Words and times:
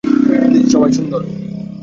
Please 0.03 0.65
সবাই 0.73 0.89
বসুন। 0.91 1.05